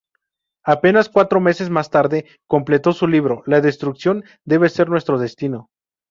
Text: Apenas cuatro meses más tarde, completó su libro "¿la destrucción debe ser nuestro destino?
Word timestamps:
Apenas 0.65 1.09
cuatro 1.09 1.39
meses 1.39 1.69
más 1.69 1.91
tarde, 1.91 2.25
completó 2.47 2.91
su 2.91 3.05
libro 3.07 3.43
"¿la 3.45 3.61
destrucción 3.61 4.23
debe 4.43 4.67
ser 4.69 4.89
nuestro 4.89 5.19
destino? 5.19 5.69